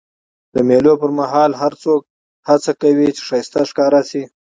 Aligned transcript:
د 0.53 0.55
مېلو 0.67 0.93
پر 1.01 1.11
مهال 1.19 1.51
هر 1.61 1.73
څوک 1.83 2.01
هڅه 2.49 2.71
کوي، 2.81 3.09
چي 3.15 3.21
ښایسته 3.27 3.61
ښکاره 3.69 4.01
سي. 4.09 4.23